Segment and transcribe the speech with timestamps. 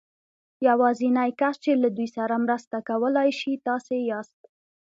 [0.67, 4.41] يوازېنی کس چې له دوی سره مرسته کولای شي تاسې ياست.